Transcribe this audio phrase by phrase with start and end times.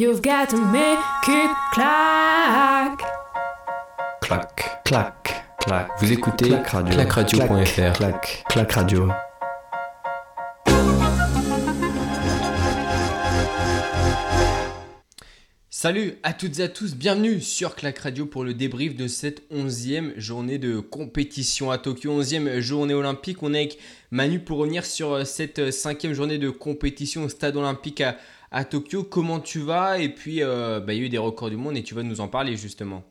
[0.00, 3.00] You've got to make it clack.
[4.22, 5.88] Clac, Clac, clac.
[5.98, 6.94] Vous écoutez Clac Radio.
[6.94, 7.92] clacradio.fr.
[7.94, 9.08] Clac, clac radio.
[15.68, 19.42] Salut à toutes et à tous, bienvenue sur Clac Radio pour le débrief de cette
[19.50, 23.42] onzième journée de compétition à Tokyo, onzième journée olympique.
[23.42, 23.78] On est avec
[24.12, 28.16] Manu pour revenir sur cette cinquième journée de compétition au stade olympique à,
[28.50, 29.04] à Tokyo.
[29.04, 29.98] Comment tu vas?
[29.98, 32.02] Et puis, euh, bah, il y a eu des records du monde et tu vas
[32.02, 33.04] nous en parler justement.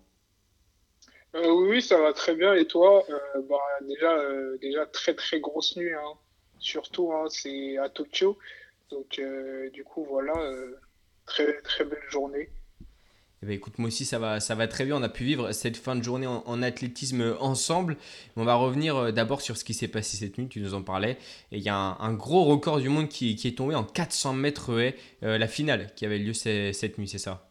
[1.36, 2.54] Euh, oui, ça va très bien.
[2.54, 3.04] Et toi?
[3.10, 4.18] Euh, bah, déjà,
[4.62, 6.14] déjà très très grosse nuit, hein.
[6.60, 8.38] Surtout, hein, c'est à Tokyo.
[8.90, 9.22] Donc,
[9.74, 10.34] du coup, voilà,
[11.26, 12.50] très très belle journée.
[13.44, 14.96] Eh ben, écoute, moi aussi ça va, ça va très bien.
[14.98, 17.98] On a pu vivre cette fin de journée en, athlétisme ensemble.
[18.36, 20.48] On va revenir euh, d'abord sur ce qui s'est passé cette nuit.
[20.48, 21.18] Tu nous en parlais.
[21.52, 24.80] Et il y a un, gros record du monde qui, est tombé en 400 mètres
[24.80, 24.96] haies.
[25.24, 27.47] Euh, la finale qui avait lieu ce- cette nuit, c'est ça?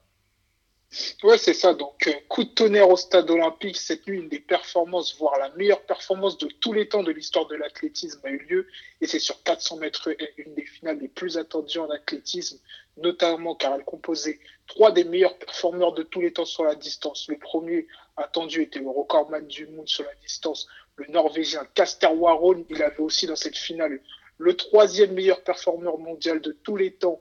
[1.22, 1.74] Ouais, c'est ça.
[1.74, 3.76] Donc, euh, coup de tonnerre au stade olympique.
[3.76, 7.46] Cette nuit, une des performances, voire la meilleure performance de tous les temps de l'histoire
[7.46, 8.66] de l'athlétisme a eu lieu.
[9.00, 12.58] Et c'est sur 400 mètres une des finales les plus attendues en athlétisme,
[12.96, 17.28] notamment car elle composait trois des meilleurs performeurs de tous les temps sur la distance.
[17.28, 22.64] Le premier attendu était le recordman du monde sur la distance, le Norvégien Caster Warholm.
[22.70, 24.00] Il avait aussi dans cette finale
[24.38, 27.20] le troisième meilleur performeur mondial de tous les temps,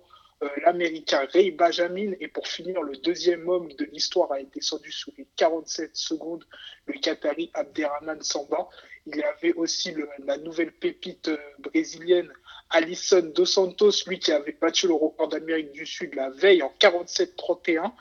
[0.65, 2.13] l'Américain Ray Benjamin.
[2.19, 6.43] Et pour finir, le deuxième homme de l'histoire a été descendu sous les 47 secondes,
[6.85, 8.69] le Qatari Abderrahman Samba.
[9.05, 9.93] Il y avait aussi
[10.25, 12.31] la nouvelle pépite euh, brésilienne
[12.71, 16.73] Alisson Dos Santos, lui qui avait battu le record d'Amérique du Sud la veille en
[16.79, 17.91] 47-31.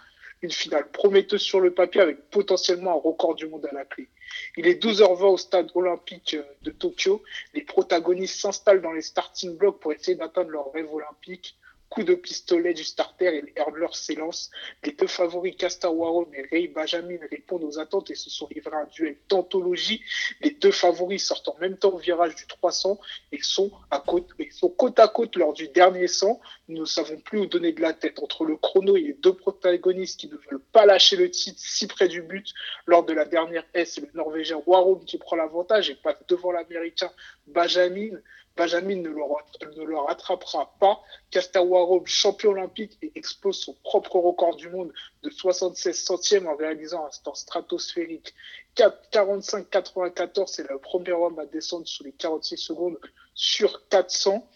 [0.43, 4.09] Une finale prometteuse sur le papier avec potentiellement un record du monde à la clé.
[4.57, 7.23] Il est 12h20 au stade olympique euh, de Tokyo.
[7.55, 11.57] Les protagonistes s'installent dans les starting blocks pour essayer d'atteindre leur rêve olympique.
[11.95, 14.50] Coup de pistolet du starter et les hurleurs s'élancent.
[14.83, 18.75] Les deux favoris, Casta Warholm et Ray Benjamin, répondent aux attentes et se sont livrés
[18.75, 20.03] à un duel d'anthologie.
[20.41, 22.99] Les deux favoris sortent en même temps au virage du 300
[23.31, 26.41] et sont, à côte, sont côte à côte lors du dernier 100.
[26.66, 29.37] Nous ne savons plus où donner de la tête entre le chrono et les deux
[29.37, 32.53] protagonistes qui ne veulent pas lâcher le titre si près du but.
[32.87, 36.50] Lors de la dernière S, c'est le Norvégien Warholm qui prend l'avantage et passe devant
[36.50, 37.12] l'Américain
[37.47, 38.19] Benjamin.
[38.56, 41.03] Benjamin ne le, rattrapera pas.
[41.31, 44.92] Casta Warholm, champion olympique, et explose son propre record du monde
[45.22, 48.34] de 76 centièmes en réalisant un temps stratosphérique.
[48.76, 52.98] 45-94, c'est le premier homme à descendre sous les 46 secondes
[53.34, 54.48] sur 400.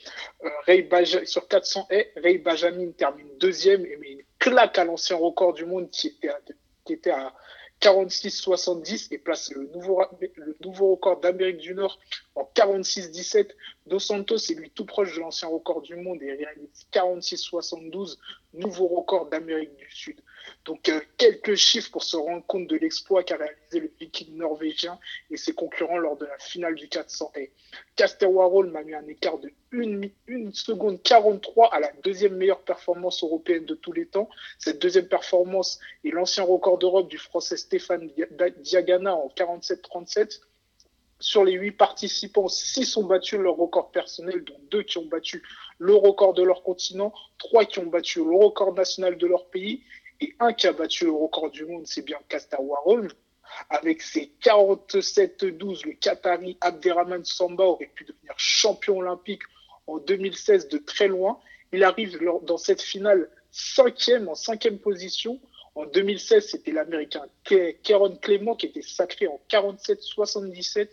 [0.44, 0.88] Euh, Ray
[1.26, 5.64] sur 400 haies, Ray Benjamin termine deuxième et met une claque à l'ancien record du
[5.64, 6.30] monde qui était
[6.84, 7.34] qui était à
[7.80, 11.98] 46-70 et place le nouveau, le nouveau record d'Amérique du Nord
[12.34, 13.50] en 46-17.
[13.86, 18.16] Dos Santos est lui tout proche de l'ancien record du monde et réalise 46-72,
[18.54, 20.20] nouveau record d'Amérique du Sud.
[20.68, 24.98] Donc euh, quelques chiffres pour se rendre compte de l'exploit qu'a réalisé le viking norvégien
[25.30, 27.52] et ses concurrents lors de la finale du 400 haies.
[27.96, 33.22] Caster Warholm a mis un écart de 1, seconde 43 à la deuxième meilleure performance
[33.22, 34.28] européenne de tous les temps.
[34.58, 40.42] Cette deuxième performance est l'ancien record d'Europe du français Stéphane Dia- Diagana en 47-37.
[41.20, 45.42] Sur les huit participants, six ont battu leur record personnel, dont deux qui ont battu
[45.78, 49.82] le record de leur continent, trois qui ont battu le record national de leur pays
[50.20, 53.08] et un qui a battu le record du monde, c'est bien Casta Warholm.
[53.70, 59.42] Avec ses 47-12, le Qatari Abderrahman Samba aurait pu devenir champion olympique
[59.86, 61.40] en 2016 de très loin.
[61.72, 65.40] Il arrive dans cette finale cinquième, en cinquième position.
[65.74, 70.88] En 2016, c'était l'Américain Ke- Keron Clément qui était sacré en 47-77.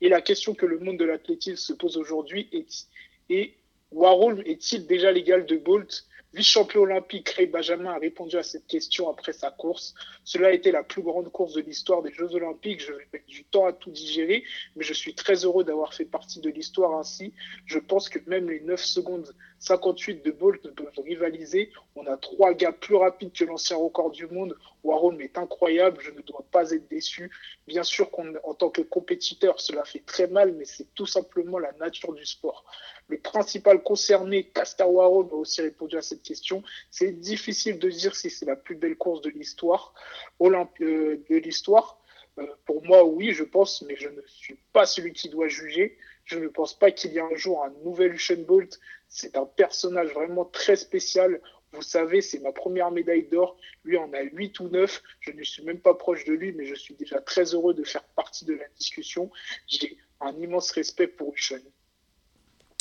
[0.00, 2.86] Et la question que le monde de l'athlétisme se pose aujourd'hui est,
[3.30, 3.54] est
[3.90, 6.04] Warhol est-il déjà l'égal de Bolt?
[6.36, 9.94] Vice-champion olympique, Ray Benjamin a répondu à cette question après sa course.
[10.22, 12.82] Cela a été la plus grande course de l'histoire des Jeux olympiques.
[12.82, 14.44] Je vais mettre du temps à tout digérer,
[14.76, 17.32] mais je suis très heureux d'avoir fait partie de l'histoire ainsi.
[17.64, 21.72] Je pense que même les 9 secondes 58 de Bolt ne peuvent rivaliser.
[21.94, 24.58] On a trois gars plus rapides que l'ancien record du monde.
[24.84, 27.30] Warhol est incroyable, je ne dois pas être déçu.
[27.66, 31.72] Bien sûr qu'en tant que compétiteur, cela fait très mal, mais c'est tout simplement la
[31.72, 32.66] nature du sport.
[33.08, 36.62] Le principal concerné, Casta Warhol, a aussi répondu à cette question.
[36.90, 39.94] C'est difficile de dire si c'est la plus belle course de l'histoire,
[40.42, 42.00] euh, de l'histoire.
[42.38, 45.96] Euh, pour moi, oui, je pense, mais je ne suis pas celui qui doit juger.
[46.24, 48.78] Je ne pense pas qu'il y ait un jour un nouvel Usain Bolt.
[49.08, 51.40] C'est un personnage vraiment très spécial.
[51.72, 53.56] Vous savez, c'est ma première médaille d'or.
[53.84, 55.02] Lui en a 8 ou 9.
[55.20, 57.84] Je ne suis même pas proche de lui, mais je suis déjà très heureux de
[57.84, 59.30] faire partie de la discussion.
[59.68, 61.60] J'ai un immense respect pour Usain.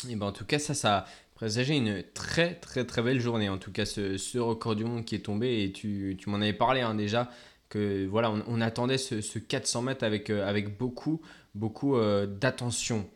[0.09, 1.05] Et ben en tout cas, ça, ça
[1.35, 3.49] présager une très très très belle journée.
[3.49, 6.81] En tout cas, ce, record du monde qui est tombé et tu, m'en avais parlé
[6.81, 7.29] hein, déjà
[7.69, 11.21] que voilà, on, attendait ce, 400 mètres avec, euh, avec beaucoup
[11.55, 13.07] beaucoup euh, d'attention.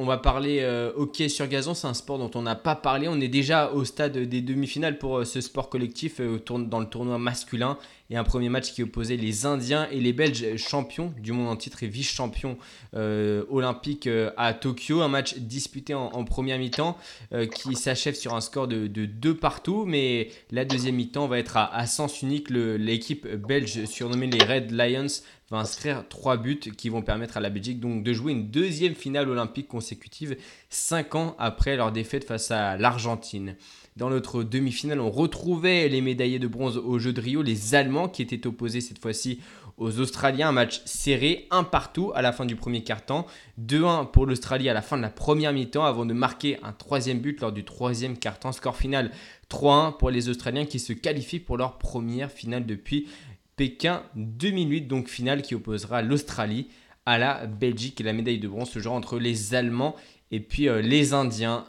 [0.00, 3.08] On va parler euh, hockey sur gazon, c'est un sport dont on n'a pas parlé.
[3.08, 7.78] On est déjà au stade des demi-finales pour ce sport collectif dans le tournoi masculin
[8.10, 11.56] et un premier match qui opposait les Indiens et les Belges champions du monde en
[11.56, 12.56] titre et vice-champions
[12.94, 15.02] euh, olympiques euh, à Tokyo.
[15.02, 16.96] Un match disputé en, première mi-temps
[17.32, 21.38] euh, qui s'achève sur un score de, de, deux partout, mais la deuxième mi-temps va
[21.38, 22.48] être à, sens unique.
[22.50, 25.06] L'équipe belge surnommée les Red Lions
[25.50, 29.28] va inscrire trois buts qui vont permettre à la Belgique de jouer une deuxième finale
[29.28, 30.36] olympique consécutive
[30.68, 33.56] cinq ans après leur défaite face à l'Argentine.
[33.96, 38.08] Dans notre demi-finale, on retrouvait les médaillés de bronze au jeu de Rio, les Allemands
[38.08, 39.40] qui étaient opposés cette fois-ci
[39.76, 40.50] aux Australiens.
[40.50, 43.26] Un match serré, un partout à la fin du premier quart-temps.
[43.60, 47.18] 2-1 pour l'Australie à la fin de la première mi-temps avant de marquer un troisième
[47.18, 48.52] but lors du troisième quart-temps.
[48.52, 49.10] Score final
[49.50, 53.08] 3-1 pour les Australiens qui se qualifient pour leur première finale depuis
[53.58, 54.82] Pékin 2008.
[54.82, 56.68] Donc finale qui opposera l'Australie
[57.04, 59.96] à la Belgique et la médaille de bronze ce genre entre les Allemands
[60.30, 61.66] et puis euh, les Indiens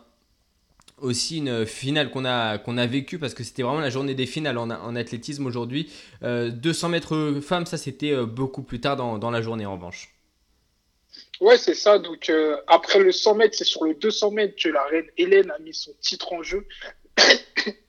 [0.98, 4.26] aussi une finale qu'on a, qu'on a vécue parce que c'était vraiment la journée des
[4.26, 5.90] finales en, athlétisme aujourd'hui.
[6.22, 9.76] 200 euh, mètres femmes, ça c'était euh, beaucoup plus tard dans, dans, la journée en
[9.76, 10.14] revanche.
[11.40, 12.00] Ouais, c'est ça.
[12.00, 12.30] Donc
[12.68, 15.74] après le 100 mètres, c'est sur le 200 mètres que la reine Hélène a mis
[15.74, 16.68] son titre en jeu.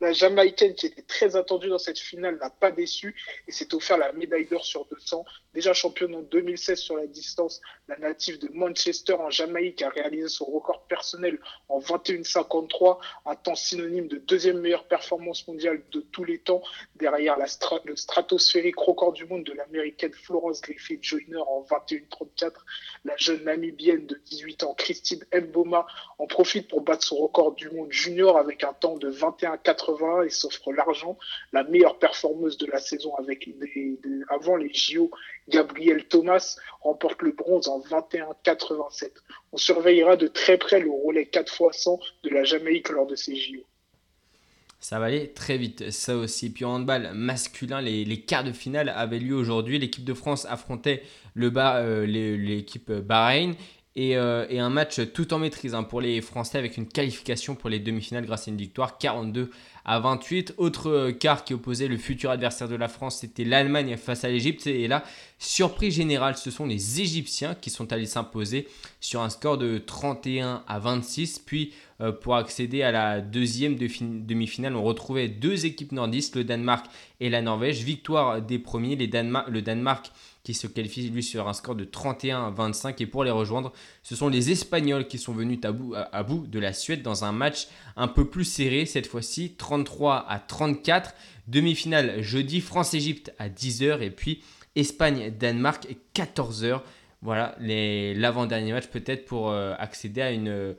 [0.00, 3.14] La Jamaïcaine, qui était très attendue dans cette finale, n'a pas déçu
[3.46, 5.24] et s'est offert la médaille d'or sur 200.
[5.52, 10.28] Déjà championne en 2016 sur la distance, la native de Manchester en Jamaïque a réalisé
[10.28, 11.38] son record personnel
[11.68, 16.62] en 21,53, un temps synonyme de deuxième meilleure performance mondiale de tous les temps,
[16.96, 17.36] derrière
[17.84, 22.52] le stratosphérique record du monde de l'américaine Florence Griffith Joyner en 21,34.
[23.04, 25.86] La jeune namibienne de 18 ans, Christine Mboma,
[26.18, 29.08] en profite pour battre son record du monde junior avec un temps de
[29.64, 31.18] 21,80 et s'offre l'argent.
[31.52, 33.48] La meilleure performeuse de la saison avec
[34.28, 35.10] avant les JO,
[35.48, 39.10] Gabriel Thomas, remporte le bronze en 21,87.
[39.52, 43.16] On surveillera de très près le relais 4 x 100 de la Jamaïque lors de
[43.16, 43.60] ces JO.
[44.82, 46.50] Ça va aller très vite, ça aussi.
[46.50, 49.78] Puis en handball masculin, les, quarts de finale avaient lieu aujourd'hui.
[49.78, 51.02] L'équipe de France affrontait
[51.34, 52.90] le euh, l'équipe
[53.98, 57.68] Euh, et, un match tout en maîtrise hein, pour les Français avec une qualification pour
[57.68, 59.50] les demi-finales grâce à une victoire 42
[59.84, 60.54] à 28.
[60.58, 64.28] Autre euh, quart qui opposait le futur adversaire de la France, c'était l'Allemagne face à
[64.28, 64.68] l'Égypte.
[64.68, 65.02] Et là,
[65.40, 68.68] surprise générale, ce sont les Égyptiens qui sont allés s'imposer
[69.00, 71.40] sur un score de 31 à 26.
[71.40, 76.86] Puis euh, pour accéder à la deuxième demi-finale, on retrouvait deux équipes nordistes, le Danemark
[77.18, 77.82] et la Norvège.
[77.82, 82.50] Victoire des premiers, le Danemark qui se qualifie lui sur un score de 31 à
[82.50, 83.00] 25.
[83.00, 83.72] Et pour les rejoindre,
[84.02, 87.68] ce sont les Espagnols qui sont venus à bout, de la Suède dans un match
[87.96, 91.14] un peu plus serré cette fois-ci, 33 à 34.
[91.46, 94.42] Demi-finale jeudi, France-Égypte à 10h et puis
[94.76, 96.80] Espagne-Danemark 14h.
[97.22, 100.74] Voilà l'avant-dernier match peut-être pour euh, accéder à une,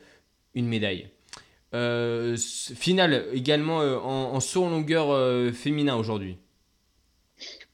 [0.55, 1.09] une médaille.
[1.73, 6.37] Euh, finale également euh, en, en, saut en longueur féminin aujourd'hui.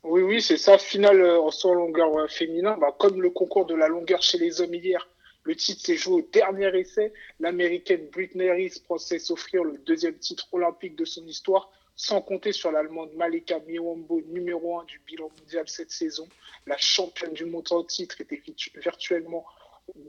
[0.09, 0.77] Oui, oui, c'est ça.
[0.77, 2.77] Finale euh, en saut en longueur féminin.
[2.79, 5.05] Bah, comme le concours de la longueur chez les hommes hier,
[5.43, 7.11] le titre s'est joué au dernier essai.
[7.41, 12.71] L'américaine Britney Reese pensait s'offrir le deuxième titre olympique de son histoire, sans compter sur
[12.71, 16.25] l'allemande Malika Miwambo, numéro un du bilan mondial cette saison.
[16.67, 18.41] La championne du monde en titre était
[18.75, 19.45] virtuellement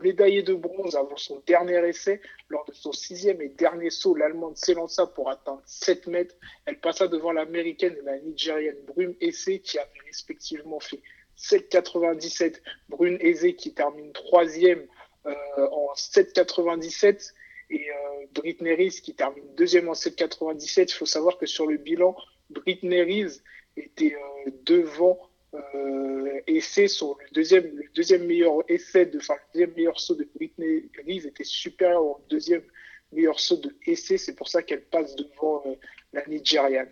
[0.02, 2.20] médaillée de bronze avant son dernier essai.
[2.49, 6.35] Lors de son sixième et dernier saut, l'Allemande s'élança pour atteindre 7 mètres.
[6.66, 11.00] Elle passa devant l'Américaine et la Nigérienne Brune Essay qui avaient respectivement fait
[11.37, 12.61] 7,97.
[12.88, 14.87] Brune Essay qui termine troisième
[15.26, 17.32] euh, en 7,97
[17.70, 17.94] et euh,
[18.35, 20.90] Britney Rees qui termine deuxième en 7,97.
[20.90, 22.16] Il faut savoir que sur le bilan,
[22.50, 23.40] Britney Rees
[23.76, 29.98] était euh, devant euh, essai sur le deuxième, deuxième meilleur essai de, enfin, deuxième meilleur
[29.98, 32.62] saut de Britney Reeves était supérieur au deuxième
[33.12, 34.18] meilleur saut de essai.
[34.18, 35.74] C'est pour ça qu'elle passe devant euh,
[36.12, 36.88] la Nigériane.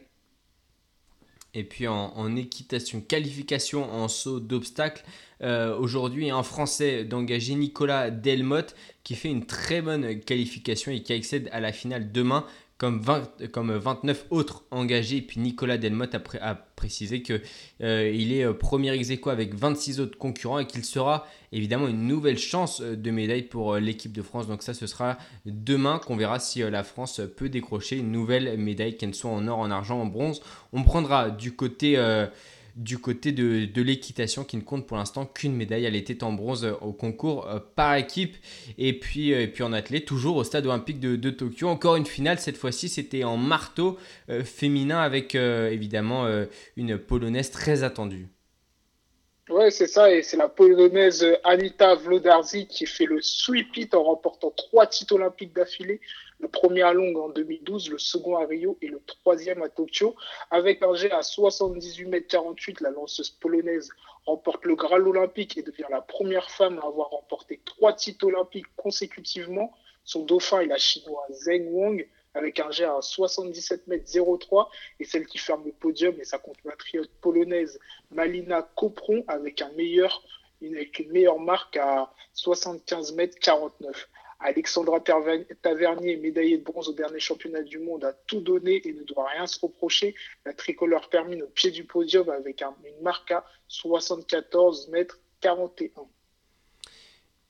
[1.54, 5.02] Et puis en, équitation, qualification en saut d'obstacle,
[5.40, 11.14] euh, aujourd'hui un Français d'engager Nicolas Delmotte qui fait une très bonne qualification et qui
[11.14, 12.46] accède à la finale demain
[12.78, 15.18] comme, 20, comme 29 autres engagés.
[15.18, 17.40] Et puis Nicolas Delmotte a, précisé qu'il
[17.83, 22.38] euh, est euh, premier ex avec 26 autres concurrents et qu'il sera évidemment une nouvelle
[22.38, 24.47] chance euh, de médaille pour l'équipe de France.
[24.47, 25.16] Donc ça, ce sera
[25.47, 29.59] demain qu'on verra si la France peut décrocher une nouvelle médaille, qu'elle soit en or,
[29.59, 30.42] en argent, en bronze.
[30.73, 31.97] On prendra du côté
[32.76, 35.85] du côté de, de l'équitation qui ne compte pour l'instant qu'une médaille.
[35.85, 38.37] Elle était en bronze au concours par équipe.
[38.78, 41.68] Et puis, et puis en athlète, toujours au stade olympique de, de Tokyo.
[41.68, 43.99] Encore une finale, cette fois-ci c'était en marteau
[44.45, 46.26] féminin avec évidemment
[46.76, 48.28] une polonaise très attendue.
[49.49, 54.02] Ouais, c'est ça, et c'est la polonaise Anita Vlodarzi qui fait le sweep it en
[54.02, 56.00] remportant trois titres olympiques d'affilée.
[56.38, 60.14] Le premier à Londres en 2012, le second à Rio et le troisième à Tokyo.
[60.50, 63.90] Avec un jet à 78 mètres 48, la lanceuse polonaise
[64.26, 68.66] remporte le Graal olympique et devient la première femme à avoir remporté trois titres olympiques
[68.76, 69.73] consécutivement.
[70.05, 75.05] Son dauphin est la chinoise Zheng Wang avec un jet à 77 mètres 03 et
[75.05, 79.62] celle qui ferme le podium est sa compatriote polonaise Malina Kopron avec
[80.61, 84.09] une, une meilleure marque à 75 mètres 49.
[84.40, 89.02] Alexandra Tavernier, médaillée de bronze au dernier championnat du monde, a tout donné et ne
[89.02, 90.14] doit rien se reprocher.
[90.45, 95.90] La tricolore termine au pied du podium avec une marque à 74 mètres 41.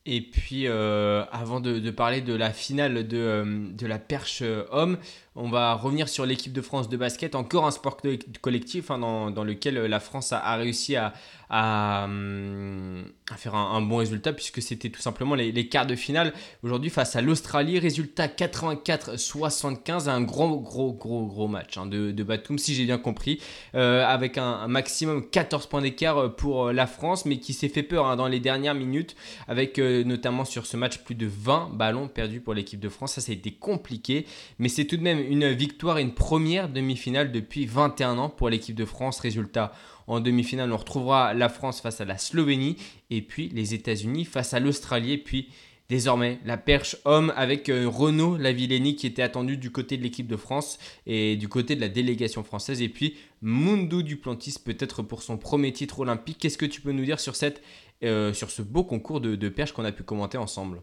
[0.08, 4.62] Et puis, euh, avant de, parler de la finale de, euh, de la perche euh,
[4.70, 4.98] homme,
[5.34, 7.98] on va revenir sur l'équipe de France de basket, encore un sport
[8.40, 11.12] collectif hein, dans, dans, lequel la France a, a réussi à,
[11.50, 16.32] à, hum, à, faire un, bon résultat puisque c'était tout simplement les, quarts de finale
[16.62, 17.78] aujourd'hui face à l'Australie.
[17.78, 22.98] Résultat 84-75, un gros, gros, gros, gros match hein, de, de Batum, si j'ai bien
[22.98, 23.42] compris,
[23.74, 28.16] avec un, maximum 14 points d'écart pour la France, mais qui s'est fait peur hein,
[28.16, 29.16] dans les dernières minutes,
[29.48, 33.14] avec notamment sur ce match plus de 20 ballons perdus pour l'équipe de France.
[33.14, 34.26] Ça, ça a été compliqué,
[34.58, 38.74] mais c'est tout de même une victoire une première demi-finale depuis 21 ans pour l'équipe
[38.74, 39.20] de France.
[39.20, 39.72] Résultat,
[40.06, 42.76] en demi-finale, on retrouvera la France face à la Slovénie
[43.10, 45.12] et puis les États-Unis face à l'Australie.
[45.12, 45.48] Et puis
[45.88, 50.26] désormais la perche homme avec euh, Renaud Lavillenie qui était attendu du côté de l'équipe
[50.26, 52.82] de France et du côté de la délégation française.
[52.82, 56.38] Et puis Mundo Duplantis peut-être pour son premier titre olympique.
[56.40, 57.62] Qu'est-ce que tu peux nous dire sur, cette,
[58.04, 60.82] euh, sur ce beau concours de, de perche qu'on a pu commenter ensemble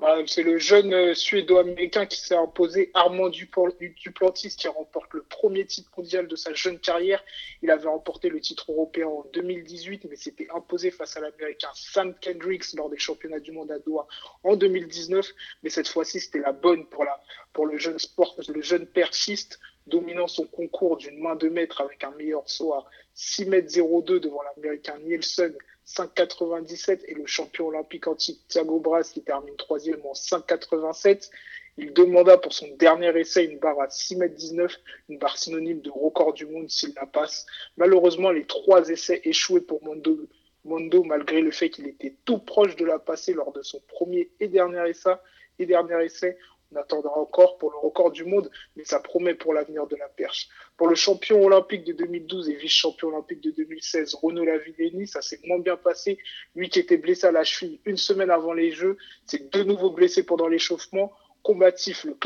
[0.00, 5.66] bah, c'est le jeune euh, suédo-américain qui s'est imposé, Armand Duplantis, qui remporte le premier
[5.66, 7.22] titre mondial de sa jeune carrière.
[7.60, 12.14] Il avait remporté le titre européen en 2018, mais s'était imposé face à l'américain Sam
[12.18, 14.06] Kendricks lors des championnats du monde à Doha
[14.42, 15.34] en 2019.
[15.62, 17.20] Mais cette fois-ci, c'était la bonne pour, la,
[17.52, 22.02] pour le jeune sport, le jeune perchiste, dominant son concours d'une main de maître avec
[22.04, 25.54] un meilleur à 6 mètres 02 devant l'américain Nielsen
[25.86, 31.30] 5,97 et le champion olympique antique Thiago Bras qui termine troisième en 5,87.
[31.76, 34.70] Il demanda pour son dernier essai une barre à 6,19
[35.08, 37.46] une barre synonyme de record du monde s'il la passe.
[37.76, 40.28] Malheureusement, les trois essais échoués pour Mondo,
[40.64, 44.30] Mondo malgré le fait qu'il était tout proche de la passer lors de son premier.
[44.40, 46.36] Et dernier essai,
[46.72, 50.08] on attendra encore pour le record du monde, mais ça promet pour l'avenir de la
[50.08, 50.48] perche.
[50.76, 55.40] Pour le champion olympique de 2012 et vice-champion olympique de 2016, Renaud Lavillenie, ça s'est
[55.44, 56.18] moins bien passé.
[56.54, 58.96] Lui qui était blessé à la cheville une semaine avant les Jeux,
[59.26, 61.12] c'est de nouveau blessé pendant l'échauffement.
[61.42, 62.16] Combatif, le,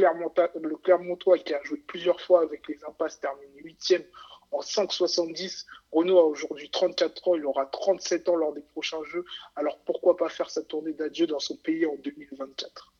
[0.60, 4.04] le Clermontois qui a joué plusieurs fois avec les impasses termine huitième
[4.50, 5.66] en 5,70.
[5.92, 9.24] Renault a aujourd'hui 34 ans, il aura 37 ans lors des prochains Jeux.
[9.56, 12.92] Alors pourquoi pas faire sa tournée d'adieu dans son pays en 2024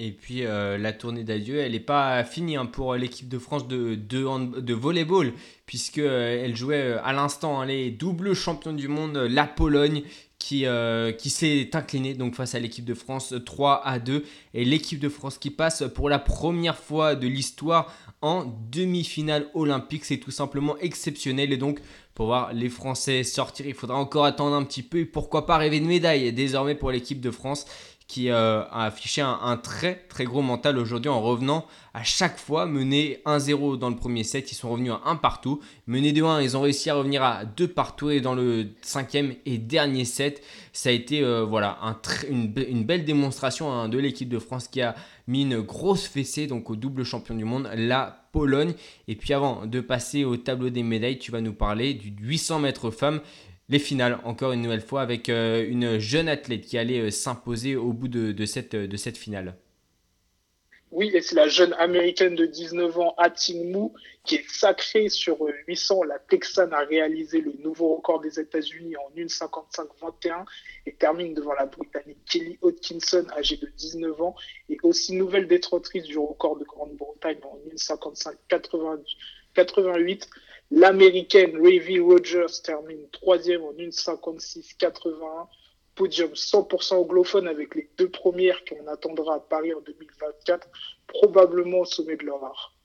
[0.00, 3.66] et puis euh, la tournée d'adieu, elle n'est pas finie hein, pour l'équipe de France
[3.66, 5.32] de, de, volleyball,
[5.66, 10.02] puisqu'elle euh, elle jouait euh, à l'instant hein, les doubles champions du monde, la Pologne,
[10.38, 10.66] qui,
[11.18, 14.24] qui s'est inclinée donc, face à l'équipe de France 3 à 2.
[14.54, 20.04] Et l'équipe de France qui passe pour la première fois de l'histoire en demi-finale olympique.
[20.04, 21.52] C'est tout simplement exceptionnel.
[21.52, 21.80] Et donc,
[22.14, 24.98] pour voir les Français sortir, il faudra encore attendre un petit peu.
[24.98, 27.66] Et pourquoi pas rêver de médaille désormais pour l'équipe de France
[28.08, 32.64] qui euh, a affiché un, très très gros mental aujourd'hui en revenant à chaque fois
[32.64, 34.50] mener 1-0 dans le premier set.
[34.50, 35.60] Ils sont revenus à 1 partout.
[35.86, 38.08] Menés de 1, ils ont réussi à revenir à 2 partout.
[38.08, 41.98] Et dans le cinquième et dernier set, ça a été euh, voilà, un
[42.30, 44.94] une, une, belle démonstration hein, de l'équipe de France qui a
[45.26, 48.72] mis une grosse fessée donc au double champion du monde, la Pologne.
[49.06, 52.60] Et puis avant de passer au tableau des médailles, tu vas nous parler du 800
[52.60, 53.20] mètres femmes
[53.68, 57.76] les finales, encore une nouvelle fois, avec euh, une jeune athlète qui allait euh, s'imposer
[57.76, 59.54] au bout de, cette, de cette finale.
[60.90, 63.90] Oui, et c'est la jeune américaine de 19 ans, Ating Mu,
[64.24, 66.00] qui est sacrée sur 800.
[66.00, 70.46] Euh, la Texane a réalisé le nouveau record des États-Unis en 1,55-21
[70.86, 74.34] et termine devant la Britannique Kelly Hodkinson, âgée de 19 ans,
[74.70, 80.26] et aussi nouvelle détentrice du record de Grande-Bretagne en 1,55-88.
[80.70, 85.48] L'américaine Ravy Rogers termine troisième en 1,56,81.
[85.94, 90.68] Podium 100% anglophone avec les deux premières qu'on attendra à Paris en 2024,
[91.08, 92.77] probablement au sommet de leur art.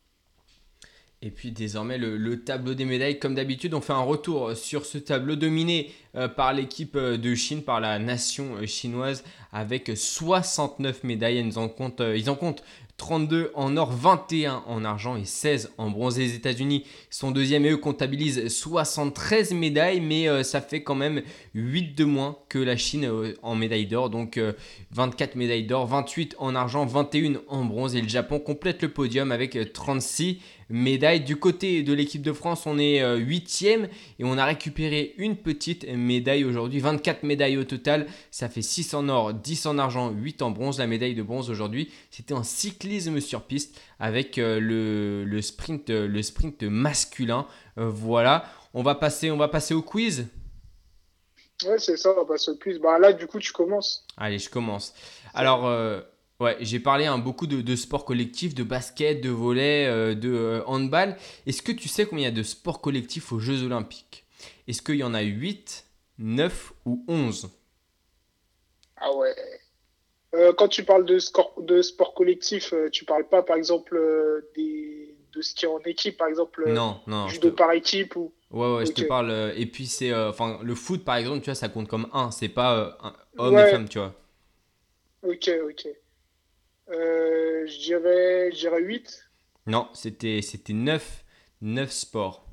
[1.26, 4.86] Et puis désormais le, le tableau des médailles, comme d'habitude, on fait un retour sur
[4.86, 9.90] ce tableau dominé euh, par l'équipe euh, de Chine, par la nation euh, chinoise, avec
[9.96, 11.40] 69 médailles.
[11.40, 12.62] Ils en comptent, euh, ils en comptent
[12.98, 16.18] 32 en or, 21 en argent et 16 en bronze.
[16.18, 21.22] Les États-Unis sont deuxième et eux comptabilisent 73 médailles, mais euh, ça fait quand même
[21.56, 24.10] 8 de moins que la Chine euh, en médailles d'or.
[24.10, 24.54] Donc euh,
[24.92, 27.96] 24 médailles d'or, 28 en argent, 21 en bronze.
[27.96, 30.38] Et le Japon complète le podium avec euh, 36
[30.74, 31.22] médailles.
[31.22, 33.88] Du côté de l'équipe de France, on est 8ème
[34.20, 36.80] et on a récupéré une petite médaille aujourd'hui.
[36.80, 38.08] 24 médailles au total.
[38.32, 40.80] Ça fait 6 en or, 10 en argent, 8 en bronze.
[40.80, 45.90] La médaille de bronze aujourd'hui, c'était en cyclisme sur piste avec euh, le, le sprint,
[45.90, 47.48] euh, le sprint masculin.
[47.78, 48.46] Euh, voilà.
[48.74, 50.28] On va passer, on va passer au quiz.
[51.66, 52.80] Ouais, c'est ça, on va passer au quiz.
[52.80, 54.06] Bah là, du coup, tu commences.
[54.18, 54.94] Allez, je commence.
[55.34, 56.02] Alors, euh,
[56.44, 60.30] ouais, j'ai parlé hein, beaucoup de, de sports collectifs, de basket, de volley, euh, de
[60.34, 61.16] euh, handball.
[61.48, 64.26] Est-ce que tu sais combien il y a de sports collectifs aux Jeux Olympiques?
[64.68, 65.86] Est-ce qu'il y en a 8,
[66.20, 67.50] 9 ou 11
[68.98, 69.36] Ah ouais.
[70.36, 74.00] Euh, quand tu parles de, score, de sport collectif, tu parles pas, par exemple,
[74.56, 77.28] des, de ski en équipe, par exemple, Non, non.
[77.28, 78.34] judo te- par équipe ou.
[78.50, 79.54] Ouais, ouais, je te parle.
[79.56, 80.14] et puis, c'est.
[80.14, 82.32] Enfin, le foot, par exemple, tu vois, ça compte comme 1.
[82.32, 83.68] C'est pas un- homme Ouais.
[83.68, 84.14] et femme, tu vois.
[85.24, 85.88] Ok, ok.
[86.90, 89.30] Euh, je dirais, je dirais 8,
[89.68, 91.24] Non, c'était c'était 9.
[91.62, 92.46] 9 sports.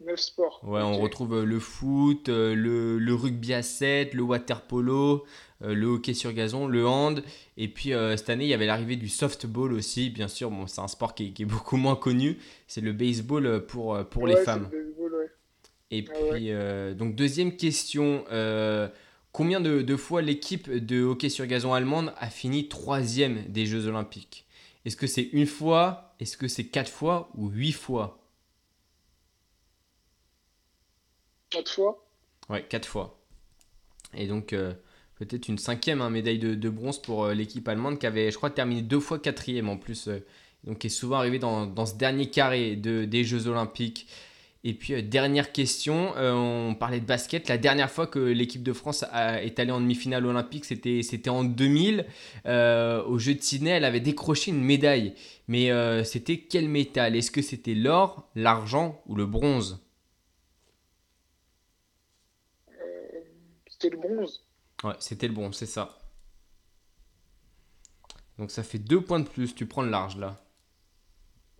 [0.00, 0.60] 9 sports.
[0.62, 5.24] Ouais, on retrouve euh, le foot, euh, le, le rugby à 7, le water polo,
[5.62, 7.24] euh, le hockey sur gazon, le hand.
[7.56, 10.50] Et puis euh, cette année, il y avait l'arrivée du softball aussi, bien sûr.
[10.52, 12.38] Bon, c'est un sport qui est, qui est beaucoup moins connu.
[12.68, 14.68] C'est le baseball pour, pour Ouais, les femmes.
[14.70, 15.30] le baseball, ouais.
[15.90, 16.30] Et Ah ouais.
[16.30, 18.24] puis, euh, donc deuxième question.
[18.30, 18.88] euh,
[19.38, 23.86] combien de, de fois l'équipe de hockey sur gazon allemande a fini troisième des Jeux
[23.86, 24.46] Olympiques?
[24.84, 28.18] Est-ce que c'est une fois Est-ce que c'est quatre fois ou huit fois?
[31.50, 32.04] 4 fois.
[32.48, 33.20] Ouais, quatre fois.
[34.14, 34.74] Et donc, euh,
[35.16, 38.36] peut-être une cinquième hein, médaille de, de bronze pour euh, l'équipe allemande qui avait, je
[38.36, 40.08] crois, terminé deux fois quatrième en plus.
[40.08, 40.20] euh,
[40.64, 44.08] donc, qui est souvent arrivé dans, dans ce dernier carré de, des Jeux Olympiques.
[44.64, 47.48] Et puis, euh, dernière question, euh, on parlait de basket.
[47.48, 51.30] La dernière fois que l'équipe de France a- est allée en demi-finale olympique, c'était c'était
[51.30, 52.06] en 2000.
[52.46, 55.14] Euh, au Jeux de Sydney, elle avait décroché une médaille.
[55.46, 55.70] Mais
[56.04, 59.80] c'était quel métal Est-ce que c'était l'or, l'argent ou le bronze?
[63.68, 64.44] C'était le bronze.
[64.84, 65.98] Ouais, c'était le bon, c'est ça.
[68.38, 70.36] Donc ça fait deux points de plus, tu prends le large là.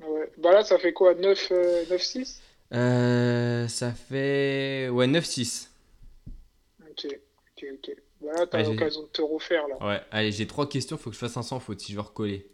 [0.00, 0.30] Ouais.
[0.38, 1.14] Bah là, ça fait quoi?
[1.14, 2.40] 9, euh, 9-6
[2.72, 4.88] Euh, ça fait...
[4.90, 5.68] Ouais, 9-6.
[6.80, 7.96] Ok, ok, ok.
[8.20, 9.76] Bah là, t'as Ouais, l'occasion de te refaire là.
[9.86, 12.02] Ouais, allez, j'ai trois questions, faut que je fasse un sans faute si je veux
[12.02, 12.50] recoller.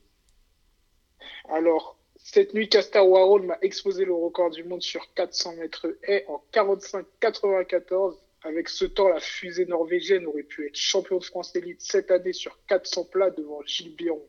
[1.48, 6.24] Alors, cette nuit, Castor Warhol m'a exposé le record du monde sur 400 mètres haies
[6.28, 8.16] en 45-94.
[8.42, 12.34] Avec ce temps, la fusée norvégienne aurait pu être champion de France élite cette année
[12.34, 14.22] sur 400 plats devant Gilles Biron.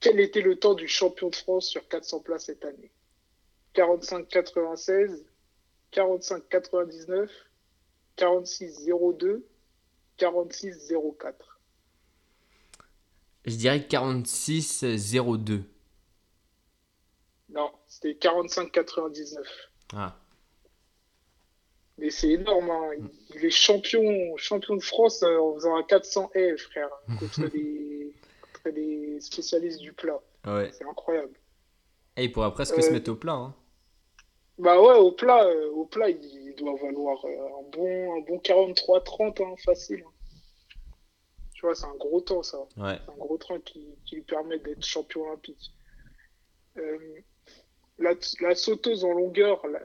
[0.00, 2.90] Quel était le temps du champion de France sur 400 plats cette année?
[3.76, 5.22] 45-96,
[5.92, 7.28] 45-99,
[8.16, 9.42] 46-02,
[10.18, 11.34] 46-04.
[13.44, 15.62] Je dirais 46-02.
[17.50, 19.38] Non, c'était 45-99.
[19.94, 20.16] Ah,
[21.98, 22.90] Mais c'est énorme, hein.
[22.98, 26.88] il, il est champion, champion de France euh, en faisant un 400 haies, frère,
[27.20, 28.12] contre des,
[28.52, 30.20] contre des spécialistes du plat.
[30.46, 30.72] ouais.
[30.76, 31.38] C'est incroyable.
[32.16, 33.34] Et il pourrait presque Euh, se mettre au plat.
[33.34, 33.54] Hein.
[34.58, 38.38] Bah ouais, au plat, euh, au plat, il, doit valoir euh, un bon, un bon
[38.38, 40.02] 43-30, hein, facile.
[41.54, 42.58] Tu vois, c'est un gros temps, ça.
[42.76, 42.98] Ouais.
[43.04, 45.72] C'est un gros train qui, qui lui permet d'être champion olympique.
[46.78, 46.98] Euh,
[47.98, 49.84] la, la sauteuse en longueur, la-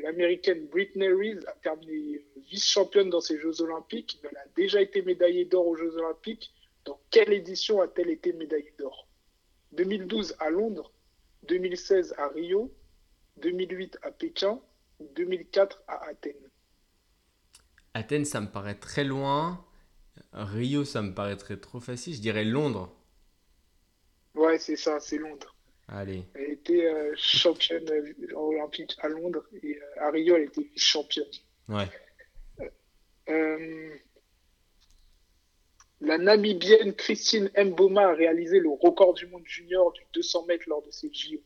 [0.00, 4.20] l'américaine Britney Reed a terminé vice-championne dans ces Jeux olympiques.
[4.22, 6.52] Elle a déjà été médaillée d'or aux Jeux olympiques.
[6.84, 9.08] Dans quelle édition a-t-elle été médaillée d'or?
[9.72, 10.92] 2012 à Londres,
[11.44, 12.72] 2016 à Rio,
[13.38, 14.60] 2008 à Pékin
[15.00, 16.50] ou 2004 à Athènes
[17.94, 19.64] Athènes, ça me paraît très loin.
[20.32, 22.14] Rio, ça me paraîtrait trop facile.
[22.14, 22.94] Je dirais Londres.
[24.34, 25.54] Ouais, c'est ça, c'est Londres.
[25.88, 26.24] Allez.
[26.34, 31.26] Elle était euh, championne euh, olympique à Londres et euh, à Rio, elle était vice-championne.
[31.68, 31.88] Ouais.
[33.28, 33.94] Euh,
[36.00, 40.82] la Namibienne Christine Mboma a réalisé le record du monde junior du 200 mètres lors
[40.82, 41.38] de ses JO.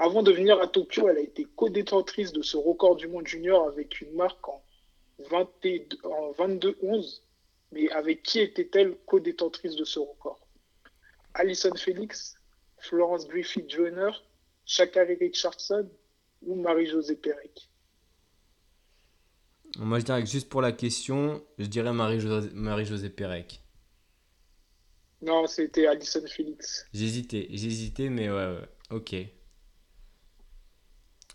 [0.00, 3.68] Avant de venir à Tokyo, elle a été co-détentrice de ce record du monde junior
[3.68, 4.64] avec une marque en
[5.30, 7.20] 22 en 22-11.
[7.72, 10.40] Mais avec qui était-elle co-détentrice de ce record?
[11.34, 12.34] Alison Felix,
[12.78, 14.10] Florence Griffith Joyner,
[14.64, 15.86] Shakari Richardson
[16.40, 17.68] ou Marie-Josée Pérec?
[19.76, 23.60] Moi, je dirais que juste pour la question, je dirais Marie-Josée Marie Pérec.
[25.20, 26.86] Non, c'était Alison Felix.
[26.94, 29.14] J'hésitais, j'hésitais, mais ouais, ouais, ok.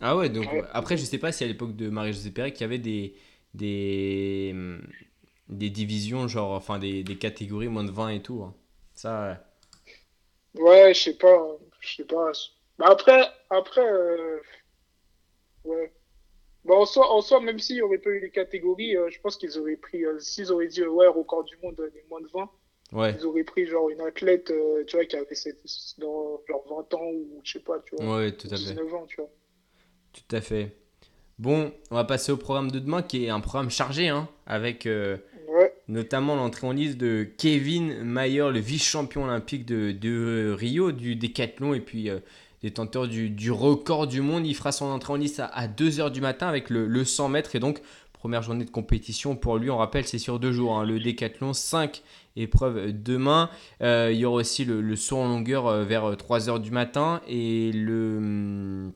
[0.02, 0.64] Ah ouais, donc Ouais.
[0.72, 3.16] après, je sais pas si à l'époque de Marie-Josée Pérec, il y avait des,
[3.54, 4.82] des, hum,
[5.50, 8.44] des divisions, genre, enfin, des, des catégories moins de 20 et tout.
[8.44, 8.56] hein.
[8.96, 9.38] Ça, ouais.
[10.56, 11.58] Ouais, je sais pas.
[11.82, 12.32] Je sais pas.
[12.78, 14.40] Bah après, après euh,
[15.64, 15.94] ouais.
[16.66, 19.20] Bah en soi, en soi, même s'il n'y aurait pas eu les catégories, euh, je
[19.22, 22.28] pense qu'ils auraient pris, euh, s'ils auraient dit, ouais, record du monde, les moins de
[22.34, 22.52] 20,
[22.92, 24.54] Ouais, ils auraient pris genre une athlète,
[24.88, 25.64] tu vois, qui avait cette,
[26.00, 28.76] dans genre 20 ans ou je sais pas, tu vois, ouais, tout à fait.
[28.76, 29.32] 19 ans, tu vois.
[30.16, 30.78] Tout à fait.
[31.38, 34.86] Bon, on va passer au programme de demain qui est un programme chargé, hein, avec
[34.86, 35.18] euh,
[35.50, 41.16] Ouais, notamment l'entrée en liste de Kevin Mayer, le vice-champion olympique de, de Rio, du
[41.18, 42.20] décathlon, et puis euh,
[42.62, 44.48] détenteur du, du record du monde.
[44.48, 47.28] Il fera son entrée en liste à, à 2h du matin avec le, le 100
[47.30, 47.82] mètres, et donc
[48.14, 51.52] première journée de compétition pour lui, on rappelle, c'est sur deux jours, hein, le décathlon,
[51.52, 52.02] 5
[52.38, 53.50] épreuves demain.
[53.82, 57.72] Euh, il y aura aussi le, le saut en longueur vers 3h du matin, et
[57.74, 58.18] le...
[58.18, 58.94] hum,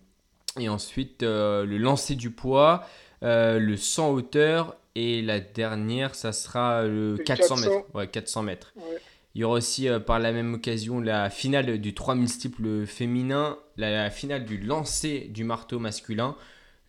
[0.59, 2.83] Et ensuite, euh, le lancer du poids,
[3.23, 7.69] euh, le 100 hauteur et la dernière, ça sera le Le 400 400.
[7.69, 7.85] mètres.
[7.95, 8.73] Ouais, 400 mètres.
[8.75, 8.97] ouais.
[9.35, 13.57] Il y aura aussi euh, par la même occasion la finale du 3000 steeple féminin,
[13.77, 16.35] la, la finale du lancer du marteau masculin,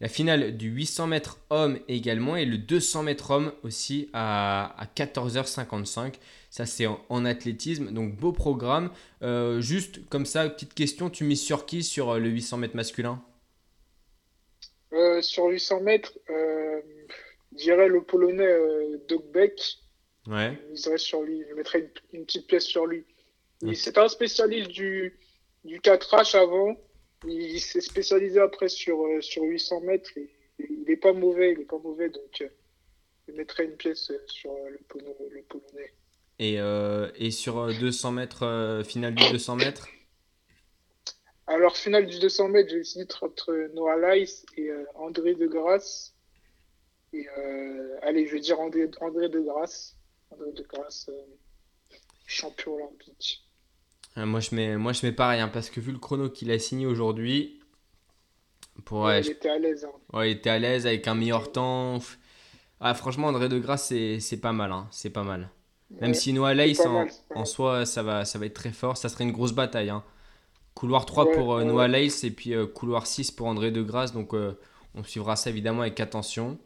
[0.01, 4.87] la finale du 800 mètres homme également et le 200 mètres homme aussi à, à
[4.87, 6.15] 14h55.
[6.49, 8.91] Ça c'est en, en athlétisme, donc beau programme.
[9.23, 13.23] Euh, juste comme ça, petite question, tu mises sur qui sur le 800 mètres masculin?
[14.93, 16.81] Euh, sur 800 mètres, euh,
[17.53, 19.61] je dirais le Polonais euh, Doug Beck.
[20.27, 20.59] Ouais.
[20.67, 23.05] Je miserais sur lui, je mettrais une, une petite pièce sur lui.
[23.63, 23.77] Il- Ok.
[23.77, 25.19] C'est un spécialiste du,
[25.65, 26.77] du 4H avant.
[27.27, 30.11] Il s'est spécialisé après sur, euh, sur 800 mètres.
[30.17, 32.09] Et, et il n'est pas mauvais, il est pas mauvais.
[32.09, 32.49] Donc, euh,
[33.29, 35.93] je mettrais une pièce sur le, Polo- le Polonais.
[36.39, 36.55] Et,
[37.27, 39.89] et sur euh, 200 mètres, finale du 200 mètres?
[41.47, 46.15] Alors, finale du 200 mètres, j'hésite entre Noah Lyles et euh, André de Grasse.
[47.13, 49.97] Et euh, allez, je vais dire André, André de Grasse.
[50.31, 51.37] André de Grasse, euh,
[52.27, 53.45] champion olympique.
[54.17, 56.51] Euh, moi, je mets, moi, je mets pareil, hein, parce que vu le chrono qu'il
[56.53, 57.61] a signé aujourd'hui,
[58.85, 59.85] pour, ouais, il je- était à l'aise.
[59.85, 59.93] hein.
[60.19, 61.99] ouais, il était à l'aise avec un meilleur temps.
[62.81, 63.89] Ah, franchement, André de Grasse,
[64.21, 64.73] c'est pas mal.
[64.73, 65.51] hein, c'est pas mal.
[66.01, 66.15] Même Ouais.
[66.15, 68.97] si Noah pas en, en soi, ça va, ça va être très fort.
[68.97, 69.91] Ça serait une grosse bataille.
[69.91, 70.05] hein.
[70.81, 71.89] Couloir 3 Ouais, pour euh, Noah.
[71.89, 74.15] Lace et puis euh, couloir 6 pour André de Grasse.
[74.15, 74.59] Donc, euh,
[74.95, 76.57] on suivra ça évidemment avec attention.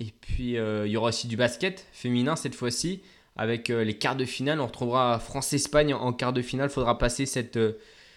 [0.00, 3.00] Et puis, euh, il y aura aussi du basket féminin cette fois-ci.
[3.36, 6.68] Avec les quarts de finale, on retrouvera France-Espagne en quart de finale.
[6.68, 7.60] Il faudra passer cette,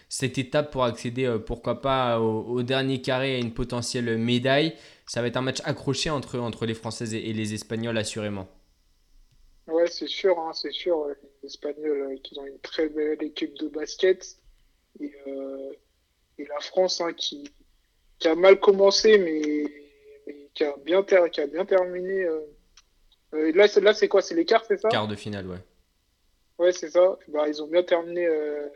[0.08, 4.74] cette étape pour accéder, pourquoi pas, au, au dernier carré à une potentielle médaille.
[5.06, 8.48] Ça va être un match accroché entre, entre les Françaises et, et les Espagnols, assurément.
[9.68, 11.02] Ouais, c'est sûr, hein, c'est sûr.
[11.04, 14.36] euh, Les Espagnols, euh, qui ont une très belle équipe de basket.
[15.00, 15.72] Et, euh,
[16.38, 17.44] et la France, hein, qui,
[18.18, 19.64] qui a mal commencé, mais,
[20.26, 22.24] mais qui, a bien ter- qui a bien terminé.
[22.24, 22.40] euh.
[23.32, 24.20] Là, c'est, là, c'est quoi?
[24.20, 24.88] C'est l'écart, c'est ça?
[24.88, 25.58] Quart de finale, ouais.
[26.58, 27.18] Ouais, c'est ça.
[27.28, 28.68] Bah, ils ont bien terminé euh,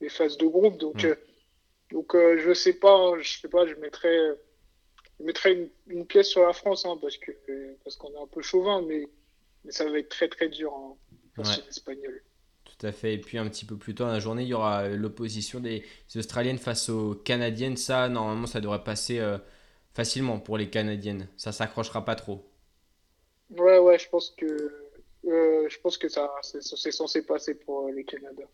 [0.00, 0.78] les phases de groupe.
[0.78, 1.08] Donc, Mm.
[1.08, 1.14] euh,
[1.90, 4.16] donc je sais pas, hein, je sais pas, je mettrais,
[5.18, 8.22] je mettrais une, une pièce sur la France, hein, parce que euh, parce qu'on est
[8.22, 9.06] un peu chauvin, mais,
[9.64, 10.96] mais ça va être très très dur hein,
[11.36, 11.58] face Ouais.
[11.58, 12.22] aux Espagnols.
[12.64, 13.14] Tout à fait.
[13.14, 15.84] Et puis un petit peu plus tard dans la journée, il y aura l'opposition des
[16.16, 17.76] Australiennes face aux Canadiennes.
[17.76, 19.38] Ça, normalement, ça devrait passer euh,
[19.94, 21.28] facilement pour les Canadiennes.
[21.36, 22.46] Ça s'accrochera pas trop.
[23.50, 24.46] Ouais, ouais, je pense que
[25.26, 28.44] euh, je pense que ça c'est censé passer pour euh, les Canada.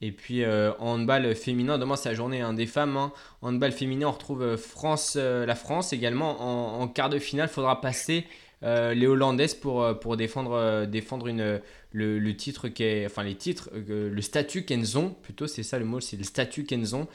[0.00, 2.96] Et puis euh, en handball féminin, demain c'est la journée hein, des femmes.
[2.96, 3.12] Hein.
[3.40, 6.40] En handball féminin, on retrouve France, euh, la France également.
[6.42, 8.26] En, en quart de finale, il faudra passer
[8.64, 12.68] euh, les Hollandaises pour, euh, pour défendre, euh, défendre une, le, le titre
[13.06, 16.64] enfin les titres, le statut qu'elles ont, plutôt c'est ça le mot, c'est le statut
[16.64, 17.06] qu'elles ont,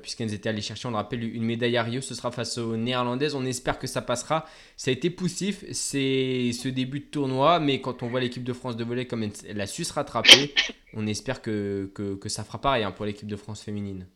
[0.00, 2.76] puisqu'elles étaient allées chercher, on le rappelle, une médaille à Rio, ce sera face aux
[2.76, 4.46] Néerlandaises, on espère que ça passera.
[4.76, 8.52] Ça a été poussif, c'est ce début de tournoi, mais quand on voit l'équipe de
[8.52, 10.54] France de volley comme elle, elle a su se rattraper,
[10.94, 14.06] on espère que, que, que ça fera pareil hein, pour l'équipe de France féminine.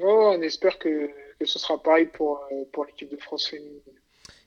[0.00, 2.40] On espère que, que ce sera pareil pour
[2.72, 4.01] pour l'équipe de France féminine.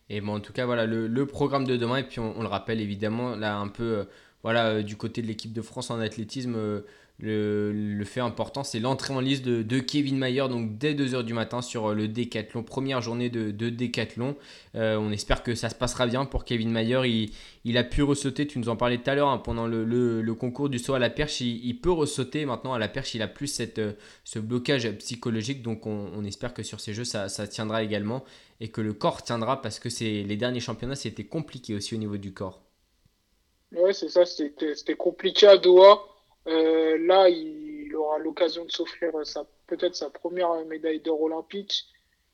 [0.10, 1.98] Et bon, en tout cas, voilà le, le programme de demain.
[1.98, 4.04] Et puis, on, on le rappelle évidemment, là, un peu, euh,
[4.44, 6.84] voilà, du côté de l'équipe de France en athlétisme,
[7.20, 11.62] le, fait important, c'est l'entrée en liste de, Kevin Mayer, donc dès 2h du matin
[11.62, 14.36] sur le décathlon, première journée de, de décathlon.
[14.76, 17.30] Euh, on espère que ça se passera bien pour Kevin Mayer.
[17.64, 20.70] Il, a pu ressauter, tu nous en parlais tout à l'heure, hein, pendant le, concours
[20.70, 22.46] du saut à la perche, il, peut ressauter.
[22.46, 26.54] Maintenant, à la perche, il a plus cette, euh, ce blocage psychologique, donc on, espère
[26.54, 28.26] que sur ces jeux, ça, tiendra également
[28.60, 32.18] et que le corps tiendra parce que les derniers championnats, c'était compliqué aussi au niveau
[32.18, 32.62] du corps.
[33.72, 36.04] Ouais, c'est ça, c'était compliqué à Doha.
[36.48, 39.12] Euh, là, il, aura l'occasion de s'offrir
[39.68, 41.86] peut-être sa première médaille d'or olympique.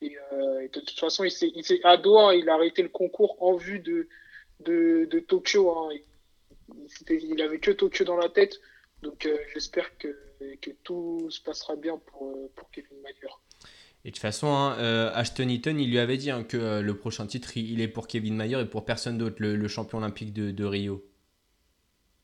[0.02, 1.52] Et, euh, de toute façon, il s'est,
[1.84, 4.08] à Doha, il a arrêté le concours en vue de,
[4.60, 5.70] de, Tokyo.
[5.72, 5.90] Hein.
[7.10, 8.60] Il, il avait que Tokyo dans la tête.
[9.02, 10.16] Donc euh, j'espère que,
[10.62, 13.34] que, tout se passera bien pour, pour Kevin Mayer.
[14.04, 14.76] Et de toute façon, hein,
[15.14, 18.36] Ashton Eaton, il lui avait dit hein, que le prochain titre, il est pour Kevin
[18.36, 21.04] Mayer et pour personne d'autre, le, champion olympique de, de Rio.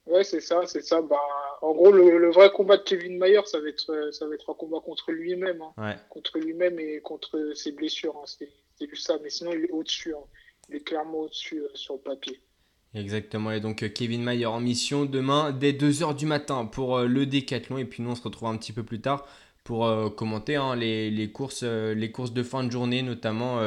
[0.08, 1.02] Ouais, c'est ça, c'est ça.
[1.02, 1.18] Bah,
[1.62, 4.54] en gros, le, vrai combat de Kevin Mayer, ça va être, ça va être un
[4.54, 5.96] combat contre lui-même, hein.
[6.10, 8.16] contre lui-même et contre ses blessures.
[8.26, 8.50] C'est
[8.90, 10.14] juste ça, mais sinon il est au-dessus.
[10.14, 10.24] Hein.
[10.70, 12.40] Il est clairement au-dessus euh, sur le papier.
[12.94, 17.08] Exactement, et donc euh, Kevin Mayer en mission demain dès 2h du matin pour euh,
[17.08, 19.28] le décathlon, et puis nous on se retrouve un petit peu plus tard
[19.68, 23.60] pour commenter les, courses, les courses de fin de journée, notamment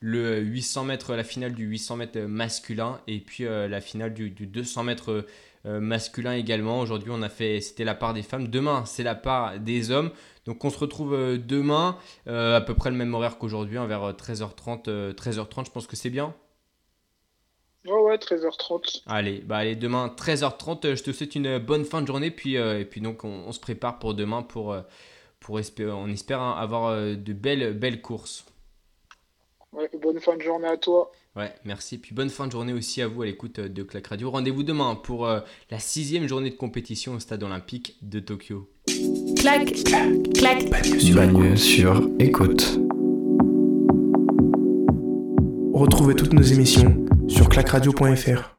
[0.00, 4.46] le 800 mètres, la finale du 800 mètres masculin, et puis la finale du, du
[4.46, 5.24] 200 mètres
[5.66, 6.80] euh, masculin également.
[6.80, 8.48] Aujourd'hui, on a fait, c'était la part des femmes.
[8.48, 10.10] Demain, c'est la part des hommes.
[10.46, 13.86] Donc, on se retrouve euh, demain, euh, à peu près le même horaire qu'aujourd'hui, hein,
[13.86, 15.14] vers 13h30.
[15.14, 16.34] 13h30, je pense que c'est bien.
[17.86, 19.02] Ouais, ouais, 13h30.
[19.06, 20.94] Allez, bah allez, demain 13h30.
[20.94, 22.30] Je te souhaite une bonne fin de journée.
[22.30, 24.76] Puis, et puis donc, on, se prépare pour demain pour,
[25.40, 28.44] pour espérer, on espère hein, avoir de belles, belles courses.
[29.72, 31.12] Ouais, bonne fin de journée à toi.
[31.36, 31.98] Ouais, merci.
[31.98, 34.30] Puis bonne fin de journée aussi à vous à l'écoute de Clac Radio.
[34.30, 38.68] Rendez-vous demain pour euh, la sixième journée de compétition au stade olympique de Tokyo.
[39.36, 39.72] Clac,
[40.34, 42.80] clac, Bagne sur écoute.
[45.72, 48.57] Retrouvez toutes nos émissions sur clacradio.fr.